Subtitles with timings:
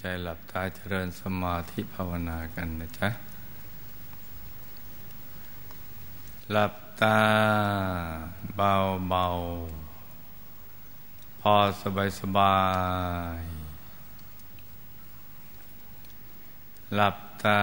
[0.00, 3.08] ใจหลับตาเจริญสมาธิภาวนากันนะจ๊ะ
[6.52, 7.18] หลับตา
[8.56, 8.74] เบา
[9.08, 9.26] เบา
[11.40, 12.58] พอสบายสบา
[13.40, 13.42] ย
[16.94, 17.62] หลับตา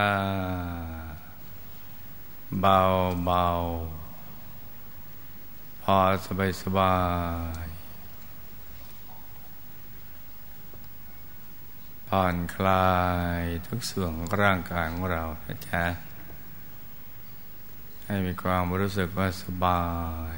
[2.62, 2.80] เบา
[3.26, 3.48] เบา
[5.84, 6.96] พอสบายสบา
[7.66, 7.67] ย
[12.08, 12.96] ผ่อนคลา
[13.40, 15.84] ยทุกส่วนของร่างกายของเรานะจ๊ะ
[18.06, 19.86] ให้มีความรู้สึกว่าสบา
[20.36, 20.38] ย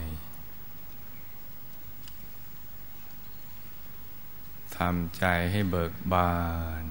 [4.75, 6.37] ทำใจให้เบิกบา
[6.81, 6.83] น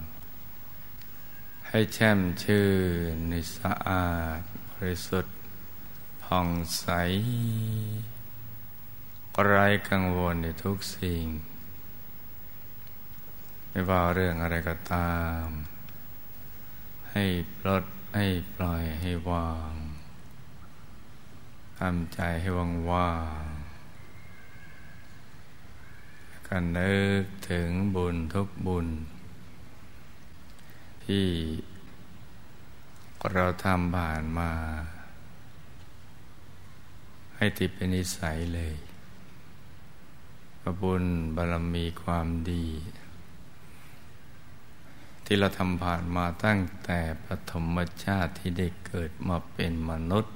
[1.68, 2.66] ให้แช่มชื่
[3.10, 4.40] นในสะอาด
[4.72, 5.36] บริสุทธิ์
[6.24, 6.48] ผ่อง
[6.78, 6.86] ใส
[9.46, 11.24] ไร้กังวลในทุกสิ่ง
[13.78, 15.46] ไม่ว่าเรื่องอะไรก็ตาม
[17.12, 17.24] ให้
[17.58, 17.84] ปลด
[18.16, 19.72] ให้ปล่อยให้วาง
[21.78, 23.44] ทำใจให้ว่างว่าง
[26.46, 28.86] กันนึกถึงบุญทุกบุญ
[31.04, 31.26] ที่
[33.32, 34.52] เราทำผ่านมา
[37.36, 38.74] ให้ติดเป็นนิสัยเลย
[40.82, 41.04] บุญ
[41.36, 42.66] บารมีความดี
[45.30, 50.34] ที่เราทำผ่านมาตั้งแต่ปฐมชาติที่ได้เกิดมาเป็นมนุษย์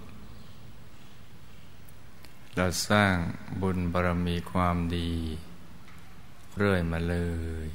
[2.57, 3.15] เราสร้าง
[3.61, 5.11] บุญบารมีความดี
[6.57, 7.17] เรื่อยมาเล
[7.67, 7.69] ย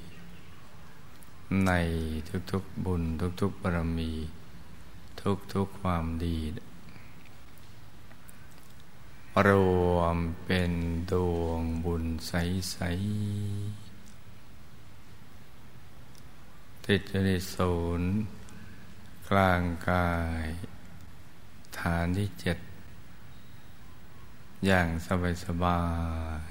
[1.65, 1.71] ใน
[2.51, 3.03] ทุกๆบุญ
[3.41, 4.11] ทุกๆบารมี
[5.53, 6.37] ทุกๆความดี
[9.47, 9.49] ร
[9.93, 10.71] วมเป็น
[11.11, 13.86] ดวงบุญใสๆ
[16.91, 18.11] ติดอยู่ในศูนย์
[19.29, 20.11] กลางกา
[20.43, 20.45] ย
[21.79, 22.57] ฐานที่เจ็ด
[24.65, 25.81] อย่างสบายสบา
[26.39, 26.43] ย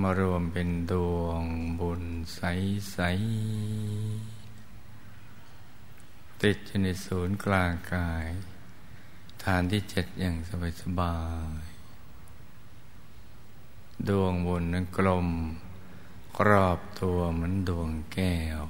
[0.00, 1.42] มารวมเป็นดวง
[1.80, 2.02] บุญ
[2.34, 2.40] ใส
[2.92, 2.98] ใส
[6.42, 8.26] ติดอยู่ในศูนย์กลางกาย
[9.44, 11.16] ฐานที่เจ็ดอย่างสบายสบา
[11.64, 11.69] ย
[14.08, 15.28] ดวงบุญนั้นกลม
[16.38, 18.60] กรอบตัวเหมือนดวงแก้ว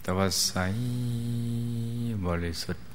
[0.00, 0.52] แต่ว่าใส
[2.26, 2.86] บริสุทธิ์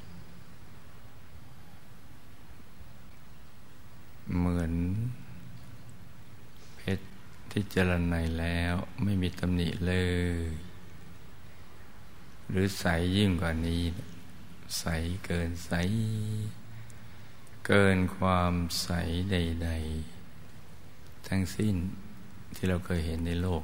[4.37, 4.73] เหมือน
[6.75, 7.05] เพชร
[7.51, 9.93] ที่เจริญในแล้วไม่มีตำหนิเล
[10.45, 10.47] ย
[12.49, 12.85] หรือใส
[13.15, 13.83] ยิ่งกว่านี้
[14.79, 14.85] ใส
[15.25, 15.71] เกินใส
[17.69, 18.89] เกินความใส
[19.31, 19.69] ใด
[20.49, 21.75] ๆ ทั้งสิ้น
[22.55, 23.63] ที่เราเคยเห็นในโลก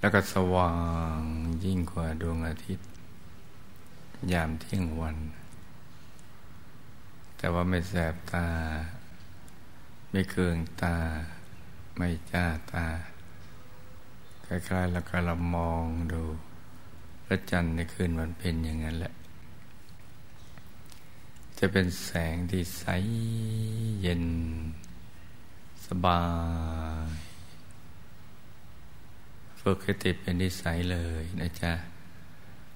[0.00, 0.74] แล้วก็สว่า
[1.18, 1.20] ง
[1.64, 2.86] ยิ่งกว่าดวงอาทิตย์
[4.32, 5.16] ยามเที่ยงวัน
[7.36, 8.48] แต่ว่าไม่แสบตา
[10.10, 10.96] ไม่เคืองตา
[11.96, 12.86] ไม่จ้าตา
[14.46, 16.22] คล้ายๆแล้วก็เรามองดู
[17.24, 19.14] พระจันทร์ในคืนวันเพ็ญอย่างนั้นแหละ
[21.58, 22.84] จะเป็นแสงที่ใส
[24.00, 24.24] เย็น
[25.86, 26.22] สบา
[27.06, 27.08] ย
[29.60, 31.72] ฝึกให้ติดเป็นนิสัยเลยนะจ๊ะ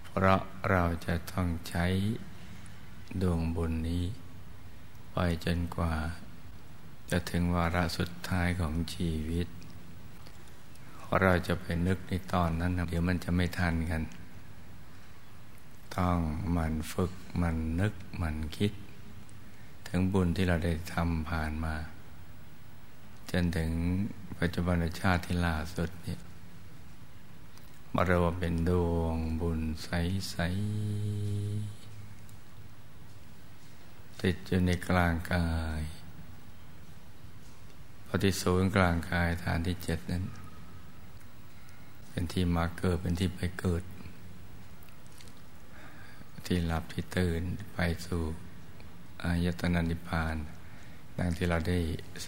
[0.05, 0.41] เพราะ
[0.71, 1.87] เราจะต้องใช้
[3.23, 4.05] ดวงบุญนี้
[5.13, 5.95] ไปจนกว่า
[7.11, 9.49] จะถึงวาระสุดท้ายของชีวิต
[11.23, 14.03] เราจะไปนึกในตอนนั้น เดี๋ยวมันจะไม่ทันกัน
[15.97, 16.19] ต้อง
[16.57, 18.73] มันฝึกมันนึกมันคิด
[19.87, 21.75] ถึงบุญที่เราได้ทำผ่านมา
[23.31, 23.71] จนถึง
[24.39, 26.21] ปัจจุบันชาติที่ล่าสุดเนี่ย
[27.95, 30.37] มารวมเป็นดวงบุญใส
[31.75, 31.79] ๆ
[34.23, 35.51] ติดอยู่ในกลางกา
[35.81, 35.83] ย
[38.09, 40.25] ปฏิสูนกลางกายฐานที่เจ็ดนั้น
[42.09, 43.83] เป็นที่มาเกิดเป็นที่ไปเกิด
[46.47, 47.43] ที่หลับที่ตื่น
[47.75, 48.23] ไปสู่
[49.25, 50.37] อายตนะนิพพาน
[51.19, 51.79] ดังที่เราได้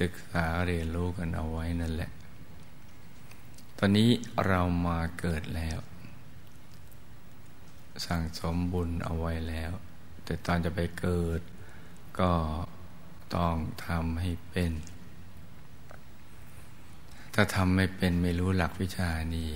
[0.00, 2.10] ศึกษาเรียนรู้กันเอาไว้นั่นแหละ
[3.78, 4.10] ตอนนี้
[4.46, 5.78] เรามาเกิดแล้ว
[8.06, 9.72] สั่งสมบุญเอาไว้แล้ว
[10.24, 11.40] แต่ตอนจะไปเกิด
[12.20, 12.32] ก็
[13.36, 13.56] ต้อง
[13.86, 14.72] ทำให้เป็น
[17.34, 19.50] ถ้าทำไม่เป็นไม่รู้หลักวิชานี้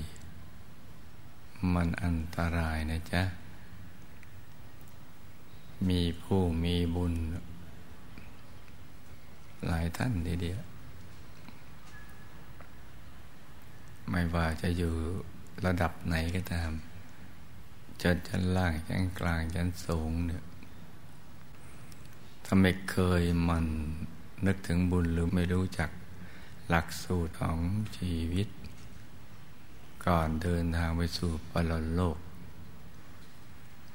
[1.75, 3.23] มันอันตรายนะจ๊ะ
[5.89, 7.15] มีผู้มีบุญ
[9.67, 10.61] หลายท่านทีเดียว
[14.11, 14.95] ไม่ว่าจะอยู่
[15.67, 16.71] ระดับไหนก็ตาม
[18.03, 20.45] จนชั้นล่างชั้นกลางชั้นสูงเนี่ย
[22.45, 23.67] ถ้าไม่เคยมัน
[24.47, 25.91] นึกถึงบุญหรือไม่รู้จัก
[26.69, 27.59] หลักสูตรของ
[27.97, 28.49] ชีวิต
[30.07, 32.19] ก่อนเดินทางไปสู่ปรโลก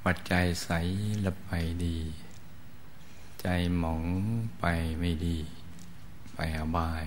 [0.06, 0.70] ปัจจัยใส
[1.26, 1.50] ละไป
[1.86, 1.98] ดี
[3.42, 3.48] ใจ
[3.78, 4.04] หมอง
[4.60, 4.66] ไป
[5.00, 5.38] ไม่ดี
[6.34, 7.04] ไปอบาย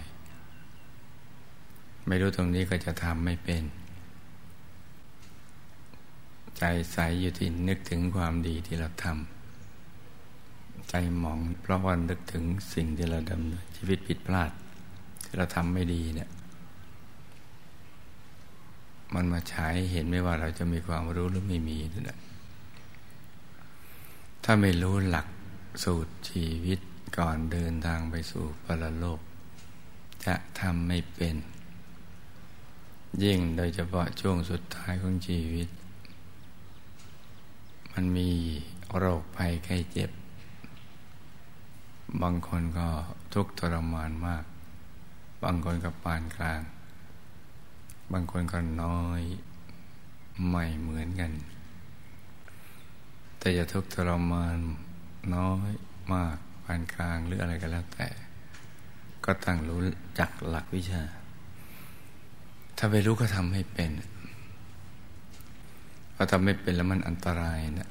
[2.07, 3.65] ไม่รู้ตรงนี้ก็จะทำไม่เป็น
[6.59, 14.51] ใจใสอยู่ที่นึกถึงความดีที่เราทำใจหมองเพราะว่านึกถึงสิ่งที่เราดำเนินชีวิตผิดพลาด
[15.25, 16.31] ที่เราทำไม่ดีเนี่ย
[19.15, 22.19] มันมาฉายเห็นไม่ว่าเราจะมีความรู้หรือไม่มีนั่นแหละ
[24.45, 25.27] ถ้าไม่รู้หลัก
[25.85, 26.81] สูตรชีวิต
[27.19, 29.21] ก่อนเดินทางไปสู่ปรโลก
[30.27, 31.37] จะทำไม่เป็น
[33.23, 35.69] ยิ่งโดยเฉพาะช่วงสุดท้ายของชีวิต
[37.93, 38.31] มันมี
[38.97, 40.11] โรคภัยไข้เจ็บ
[42.23, 42.89] บางคนก็
[43.35, 44.45] ทุกข์ทรมานมาก
[45.43, 46.61] บางคนก็ปานกลาง
[48.13, 49.23] บางคนก็น้อย
[50.49, 51.33] ไม่เหมือนกัน
[53.45, 54.59] แต่จะทุกข์ทรมาน
[55.35, 55.71] น้อย
[56.13, 58.09] มากปานกลางหรืออะไรก็แล้วแต่
[59.25, 59.81] ก็ตั้งรู้
[60.19, 61.03] จักหลักวิชา
[62.77, 63.91] ถ้าไปรู้ก็ทำให้เป็น
[66.15, 67.91] พอทำไม่เป็นแล้วมันอันตรายนะ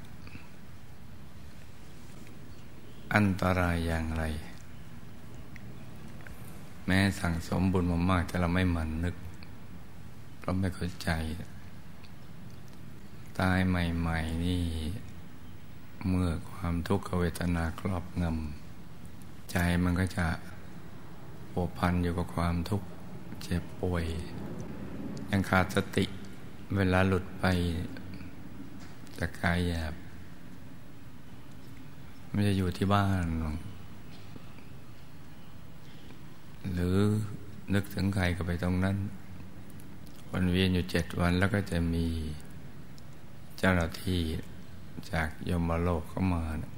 [3.16, 4.24] อันตรายอย่างไร
[6.86, 9.16] แม้สั่งสมบุญมามาก แต่เราไม่หมั่นนึก
[10.42, 11.10] เราไม่เข้าใจ
[13.40, 14.64] ตายใหม่ ๆ นี่
[16.10, 20.28] เมื่อความทุกขเวทนาครอบงำใจมันก็จะ
[21.50, 22.88] ผัวพันอยู่กับความทุกข์
[23.44, 24.06] เจ็บป่วย
[25.30, 26.06] ยังขาดสติ
[26.76, 27.46] เวลาหลุดไป
[29.20, 29.94] จากกายหยาบ
[32.30, 33.26] ไม่จะอยู่ที่บ้าน
[36.74, 36.98] หรือ
[37.74, 38.98] นึกถึงใครก็ไปตรงนั้น
[40.32, 42.08] วันเวียนอยู่เจ็ดวันแล้วก็จะมี
[43.58, 44.22] เจ้าหน้าที่
[45.12, 46.74] จากยมโลกเข้ามานะ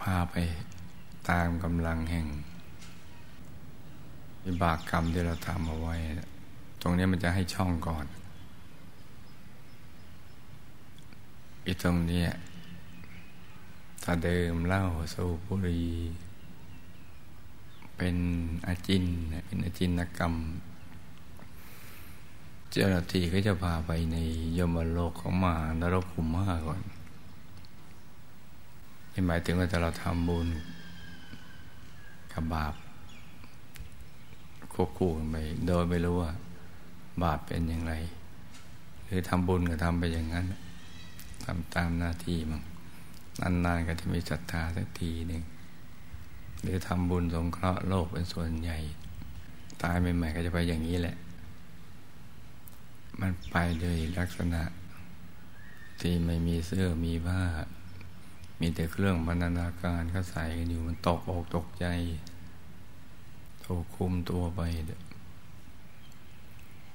[0.00, 0.36] พาไป
[1.28, 2.26] ตามกำลังแห่ง
[4.44, 5.94] วิบากกรรมที่เราทำเอาไว้
[6.82, 8.06] ตรงนี้มันจะให้ช่องก่อน
[11.66, 12.24] อีตรงนี้
[14.02, 15.84] ถ้าเดิมเล่าสูบุรี
[17.96, 18.16] เป็น
[18.66, 19.04] อาจิน
[19.46, 20.34] เป็นอาจินกรรม
[22.72, 24.16] เจ้าหน้าที่ก็จะพาไปใน
[24.58, 26.80] ยมโลกของมหานรกขุมมาก่อน
[29.12, 30.48] นี่หมายถึงว่าถ้าเราทำบุญ
[32.32, 32.74] กับบาป
[34.72, 35.36] ควบคู่กันไป
[35.66, 36.32] โดยไม่รู้ว่า
[37.22, 37.94] บาปเป็นอย่างไร
[39.04, 40.46] หรือทำบุญก็ทำไปอย่างนั้น
[41.44, 42.62] ทำตามหน้าที่มั่ง
[43.64, 45.42] นานๆก็จะมีศรัทธาสักทีหนึ่ง
[46.62, 48.78] หรือทำบุญสงเคราะห์โลกเป็นส่วนใหญ่
[49.82, 51.16] ตายใหม่ๆก็จะไปอย่างนี้แหละ
[53.20, 54.62] มันไปเลยลักษณะ
[56.00, 57.42] ที่ไม่มีเสื้อมีผ้า
[58.60, 61.86] มีแต่เครื่องบรรณาการก็ใส่กันอยู่มันตกอกตกใจ
[63.64, 64.60] ถูกคุมตัวไป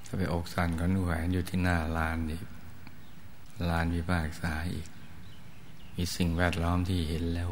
[0.04, 2.44] ถ้าไปอกสั่นกันแหวนอยู่ที่หน้าลานอีก
[3.68, 4.88] ลานวิภาคษาอีก
[5.94, 7.50] มีสิ่งแวดล้อมที่เห็นแล้ว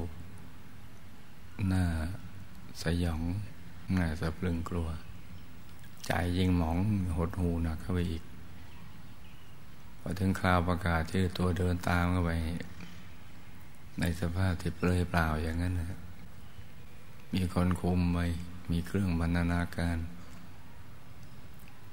[1.68, 1.84] หน้า
[2.82, 3.22] สยอง
[3.92, 4.88] หน้าสะพรึงกลัว
[6.06, 6.76] ใจยิ่งหมอง
[7.16, 8.22] หดหูหนักเข้าไปอีก
[10.06, 12.30] พอถึงคราวประกาศชื่อตัวเดินตามเข้าไป
[14.00, 16.00] ในสภาพที่เปลยเปล่าอย่างนั้นนะ
[17.34, 18.18] มีคนคุมไป
[18.70, 19.98] มีเครื่องบรรณาการ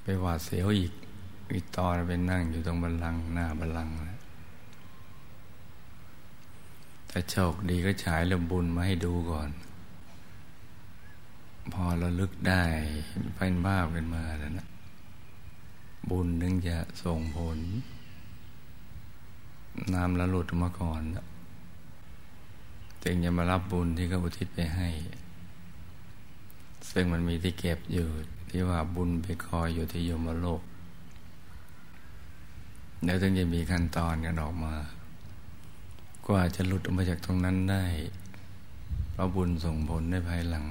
[0.02, 0.92] ไปหวาดเสียวอีก
[1.52, 4.20] อีตอนไปนั่งอยู่ตรงบันลังหน้าบันลังนะ
[7.08, 9.50] แต่โชคดีก็ฉายเรื่องบุญมาให้ดูก่อน
[11.74, 12.64] พอเราลึกได้
[13.36, 14.68] เป็นภาพกันมาแล้วนะ
[16.10, 17.60] บุญนึงจะส่งผล
[19.96, 21.02] น้ำและหลุดมาก่อน
[23.04, 24.90] จึงจะมารับบุญที่เขาอุทิศไปให้
[26.92, 28.08] ซึ่งมันมีที่เก็บอยู่
[28.50, 30.62] ที่ว่าบุญไปคอยอยู่ที่ยมโลก
[33.04, 34.76] เดี๋ยวถึงจะมีขั้นตอนกันออกมา
[36.28, 37.84] กว่าจะหลุดออกมาจากตรงนั้นได้
[39.12, 40.66] เพราะบุญส่งผลในภายหลัง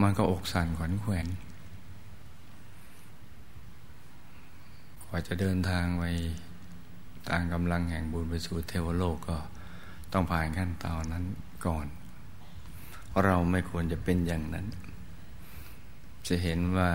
[0.00, 1.26] มันก็อกสั่นขวัญแขวน
[5.04, 6.04] กว่าจะเดินทางไป
[7.30, 9.38] ตามกำลังแห่งบุญไปสู่เทวโลกก็
[10.12, 11.24] ต้องผ่านขั้นตอนนั้น
[11.66, 11.86] ก่อน
[13.24, 14.66] เราไม่ควรจะเป็นอย่างนั้น
[16.26, 16.90] จะเห็นว่า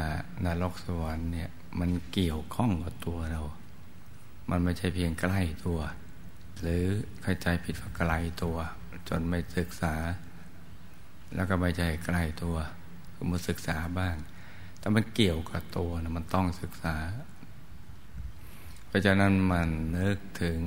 [0.46, 3.42] นรกสวรรค์เนี่ยมันเกี่ยวข้องกับตัวเรา
[4.50, 5.80] มันไม่ใช่เพียงใกล้ตัว
[6.62, 6.84] หรือ
[7.22, 8.58] เข้าใจผิดว่าไกลตัว
[9.10, 9.94] จนไม่ศึกษา
[11.36, 12.56] แล้วก็ไม่ใช่ใกล้ตัว
[13.16, 14.16] ก็มาศึกษาบ้าง
[14.80, 16.96] แต่มันเกี่ยวกับตัวนะมันต้องศึกษา
[18.92, 20.60] เพราะฉะนั้นมันนึกถึง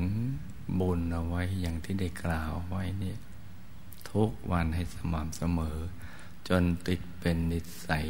[0.81, 3.19] บุญเอาไว้อย่างที่ได้กล่าวไว้เนี่ย
[4.11, 5.79] ทุกวันให้สม่ำเสมอ
[6.49, 8.07] จนติดเป็นนิสัย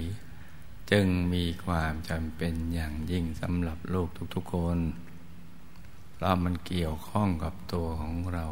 [0.91, 4.79] จึงมีความจำเป็นอย่างยิ่งสำหรับลูกทุกๆคน
[6.13, 8.45] เพราะมันเกี่ยวข้องกับตัวของเรา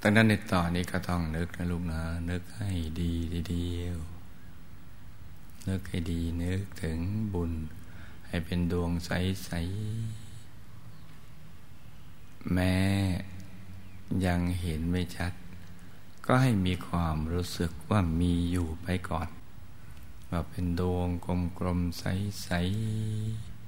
[0.00, 3.98] ดังนั้นในตอนนี้ก็ต้องนึกนะลูกนะ นึกให้ดีทีเดียว
[5.68, 6.98] นึกให้ดีนึกถึง
[7.34, 7.52] บุญ
[8.26, 10.09] ให้เป็นดวงใสๆ
[12.52, 12.74] แม้
[14.26, 15.32] ยังเห็นไม่ชัด
[16.26, 19.28] ก็ให้มีความรู้สึกว่ามีอยู่ไปก่อน
[20.30, 21.08] ว่าเป็นดวง
[21.58, 22.48] กลมๆใส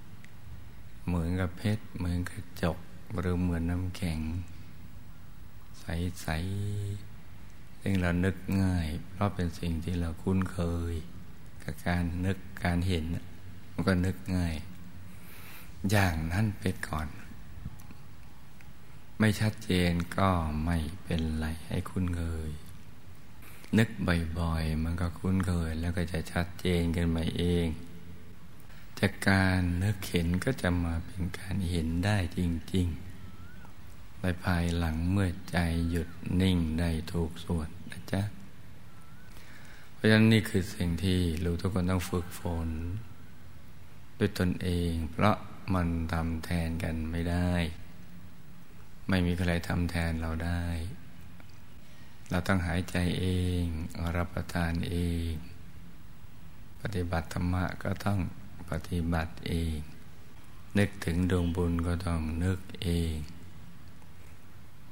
[0.09, 2.79] ๆเหมือนกับเพชร เหมือนกระจก
[3.19, 4.21] หรือเหมือนน้ำแข็ง
[5.81, 10.59] ใสๆซึ่งเรานึกง่าย เพราะเป็นสิ่งที่เราคุ้นเค
[10.93, 10.95] ย
[11.63, 13.05] กับการนึกการเห็น
[13.73, 14.55] มันก็นึกง่าย
[15.91, 17.09] อย่างนั้นไปก่อน
[19.25, 20.31] ไม่ชัดเจนก็
[20.65, 22.51] ไม่เป็นไรให้คุ้นเคย
[23.79, 23.89] นึก
[24.39, 27.67] บ่อยๆ มันก็คุ้นเคย แล้วก็จะชัดเจนกันมาเอง
[29.01, 32.41] จากการนึกเห็นก็จะมาเป็นการเห็นได้จ
[32.75, 35.57] ริงๆไปภายหลังเมื่อใจ
[35.91, 36.09] หยุด
[36.41, 38.23] นิ่งได้ถูกส่วนนะจ๊ะ
[39.95, 42.69] เพราะฉะนั้นนี่คือสิ่งที่ลูกทุกคนต้องฝึกฝน
[44.19, 45.37] ด้วยตนเอง เพราะ
[45.75, 47.53] มันทำแทนกันไม่ได้
[49.15, 50.65] ไม่มีใครทำแทนเราได้
[52.31, 53.27] เราต้องหายใจเอ
[53.63, 53.63] ง
[54.17, 54.97] รับประทานเอ
[55.29, 55.31] ง
[56.81, 58.19] ปฏิบัติธรรมะก็ต้อง
[58.71, 59.77] ปฏิบัติเอง
[60.79, 63.15] นึกถึงดวงบุญก็ต้องนึกเอง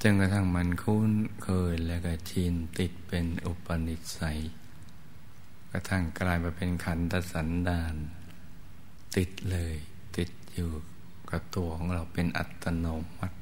[0.01, 1.11] จนกระทั่งมันคุ้น
[1.43, 4.41] เคยแล้วก็ชินติดเป็นอุปนิสัย
[5.71, 7.95] กระทั่งกลายมาเป็นขันธสันดาน
[9.17, 9.75] ติดเลย
[10.17, 10.71] ติดอยู่
[11.31, 13.40] กับตัวของเราเป็นอัตโนมัติ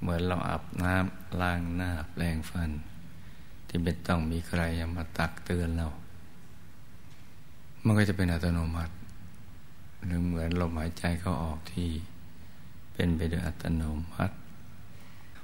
[0.00, 2.70] เหมือนเราอาบน้ำล้างหน้าแปลงฟัน
[3.68, 4.62] ที่เป็นต้องมีใคร
[4.96, 5.88] มาตักเตือนเรา
[7.84, 8.94] มันก็จะเป็นอัตโนมัติ
[10.04, 11.90] หรือเหมือนลมหายใจเขาออกที่
[12.92, 14.34] เป็นไปโดยอัตโนมัติ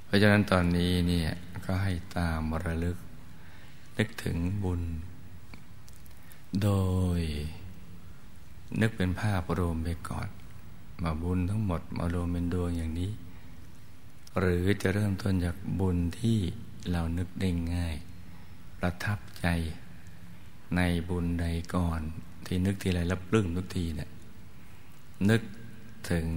[0.03, 1.29] เพราะฉะนั้นตอนนี้เนี่ย
[1.65, 2.97] ก็ให้ตามมรลึก
[3.97, 4.81] นึกถึงบุญ
[6.63, 6.69] โด
[7.19, 7.21] ย
[8.81, 10.27] นึกเป็นภาพรวมไปก่อน
[11.03, 13.11] มาบุญทั้งหมดมารวมเป็นดวงอย่างนี้
[14.39, 16.39] หรือจะเริ่มต้นจากบุญที่
[16.91, 17.95] เรานึกได้ง่าย
[18.79, 19.47] ประทับใจ
[20.75, 22.01] ในบุญใดก่อน
[22.45, 24.09] ที่นึกทีไรแล้วปลื้มทุกทีเนะี่ย
[25.29, 25.41] นึก
[26.11, 26.27] ถึง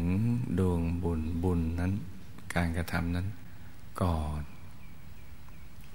[0.58, 1.92] ดวงบุญบุญนั้น
[2.54, 3.26] การกระทำนั้น
[4.02, 4.42] ก่อน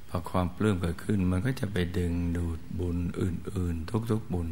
[0.08, 4.48] พอความปลื้มเกิดขึ้นมันก็จะไปดึงดูดบุญอื่น ๆ ทุกๆบุญ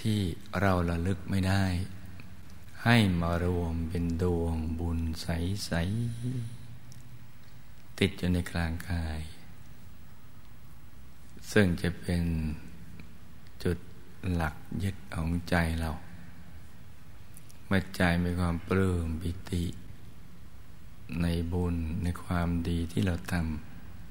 [0.00, 0.18] ที่
[0.60, 1.64] เราระลึกไม่ได้
[2.84, 5.70] ให้มารวมเป็นดวงบุญใส
[6.64, 9.20] ๆ ติดอยู่ในกลางกาย
[11.52, 12.22] ซึ่งจะเป็น
[13.62, 13.78] จุด
[14.32, 15.90] หลักยึดของใจเรา
[17.66, 19.64] เมื่อใจมีความปลื้มปิติ
[21.22, 23.34] ในบุญในความดีที่เราท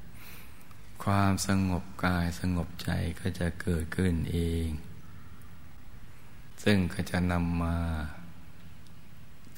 [0.07, 4.67] ำความสงบกายสงบใจก็จะเกิดขึ้นเอง
[6.63, 7.77] ซึ่งก็จะนำมา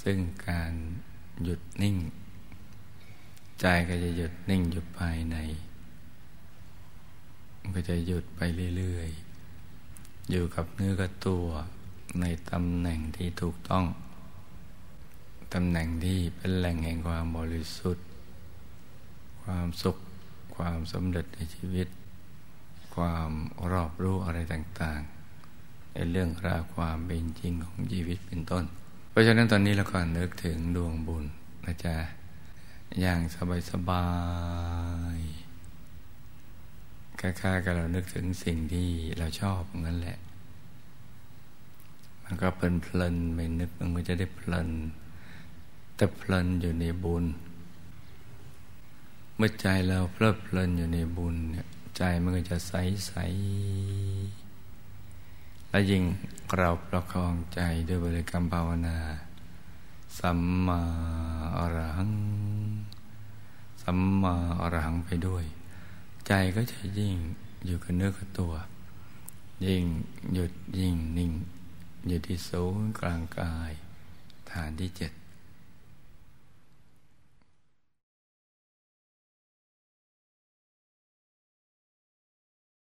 [0.04, 0.72] ซึ่งการ
[1.44, 1.98] หยุดนิ่ง
[3.60, 5.38] ใจก็จะหยุดนิ่งอยู่ภายใน
[7.60, 8.40] มันก็จะหยุดไป
[8.78, 11.46] เรื่อยๆ อยู่กับเนื้อกับตัว
[12.20, 13.86] ในตำแหน่งที่ถูกต้อง
[15.54, 18.06] ตำแหน่งที่เป็นแหล่งแห่งความบริสุทธิ์
[19.44, 19.98] ความสุข
[20.56, 21.88] ความสำเร็จในชีวิต
[22.96, 23.32] ความ
[23.72, 28.66] รอบรู้อะไรต่างๆในเรื่องราวความเป็นจริงของชีวิตเป็นต้น
[29.20, 31.26] ราะฉะนั้นตอนนี้เราก็นึกถึงดวงบุญ
[31.66, 31.96] นะจ๊ะ
[33.02, 33.20] อย่าง
[33.72, 34.08] สบา
[35.18, 40.18] ยๆคล้าๆกับเรานึกถึงสิ่งที่เราชอบงั้นแหละ
[42.24, 44.70] มันก็เพลินเพลินไม่นึกมันก็จะได้เพลิน
[45.96, 47.26] แต่เพลินอยู่ในบุญ
[49.36, 52.74] เมื่อใจเราเพลิดเพลินอยู่ในบุญเนี่ยใจมันก็จะใส
[53.08, 53.14] ใส
[55.70, 56.04] และยิ่ง
[56.58, 58.98] เราประคองใจด้วยบริกรรมภาวนา
[60.20, 60.82] สัมมา
[61.58, 62.14] อรหัง
[63.82, 65.46] สัมมาอรหังไปด้วย
[66.28, 67.16] ใจก็จะยิ่ง
[67.66, 68.54] อยู่กับเนื้อกับตัว
[69.66, 69.84] ยิ่ง
[70.34, 71.32] หยุดยิ่งนิ่ง
[72.08, 73.72] อยู่ที่ศูนย์กลางกาย
[74.52, 75.12] ฐานที่เจ็ด